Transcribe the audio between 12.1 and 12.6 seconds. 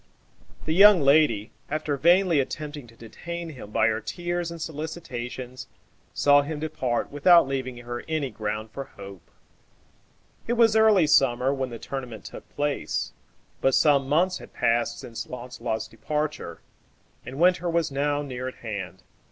took